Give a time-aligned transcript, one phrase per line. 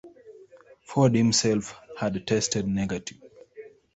[0.81, 3.19] Ford himself had tested negative.